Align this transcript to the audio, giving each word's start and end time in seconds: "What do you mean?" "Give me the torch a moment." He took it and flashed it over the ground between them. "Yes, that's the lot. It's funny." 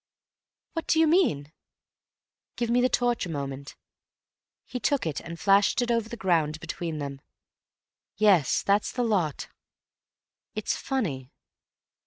"What 0.73 0.87
do 0.87 0.99
you 0.99 1.05
mean?" 1.05 1.51
"Give 2.55 2.71
me 2.71 2.81
the 2.81 2.89
torch 2.89 3.27
a 3.27 3.29
moment." 3.29 3.75
He 4.65 4.79
took 4.79 5.05
it 5.05 5.19
and 5.19 5.39
flashed 5.39 5.79
it 5.79 5.91
over 5.91 6.09
the 6.09 6.17
ground 6.17 6.59
between 6.59 6.97
them. 6.97 7.21
"Yes, 8.15 8.63
that's 8.63 8.91
the 8.91 9.03
lot. 9.03 9.49
It's 10.55 10.75
funny." 10.75 11.29